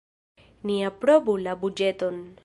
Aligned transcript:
Ni 0.69 0.77
aprobu 0.87 1.35
la 1.49 1.53
buĝeton. 1.65 2.19